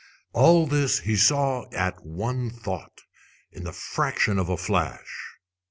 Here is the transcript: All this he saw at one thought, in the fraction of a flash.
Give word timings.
All 0.33 0.65
this 0.65 1.01
he 1.01 1.15
saw 1.15 1.67
at 1.71 2.03
one 2.03 2.49
thought, 2.49 3.01
in 3.51 3.65
the 3.65 3.71
fraction 3.71 4.39
of 4.39 4.49
a 4.49 4.57
flash. 4.57 5.37